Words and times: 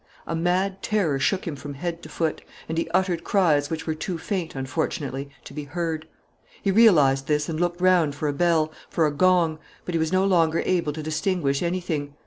A 0.25 0.35
mad 0.35 0.81
terror 0.81 1.19
shook 1.19 1.45
him 1.45 1.55
from 1.55 1.75
head 1.75 2.01
to 2.01 2.09
foot; 2.09 2.41
and 2.67 2.75
he 2.79 2.89
uttered 2.89 3.23
cries 3.23 3.69
which 3.69 3.85
were 3.85 3.93
too 3.93 4.17
faint, 4.17 4.55
unfortunately, 4.55 5.29
to 5.43 5.53
be 5.53 5.65
heard. 5.65 6.07
He 6.59 6.71
realized 6.71 7.27
this 7.27 7.47
and 7.47 7.59
looked 7.61 7.79
round 7.79 8.15
for 8.15 8.27
a 8.27 8.33
bell, 8.33 8.71
for 8.89 9.05
a 9.05 9.11
gong; 9.11 9.59
but 9.85 9.93
he 9.93 9.99
was 9.99 10.11
no 10.11 10.25
longer 10.25 10.63
able 10.65 10.91
to 10.93 11.03
distinguish 11.03 11.61
anything. 11.61 12.15